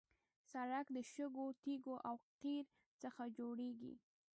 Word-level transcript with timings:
سړک 0.51 0.85
د 0.95 0.97
شګو، 1.13 1.45
تیږو 1.61 1.95
او 2.09 2.15
قیر 2.39 2.65
څخه 3.01 3.23
جوړېږي. 3.37 3.93